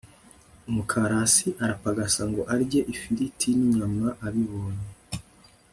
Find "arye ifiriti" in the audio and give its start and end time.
2.53-3.49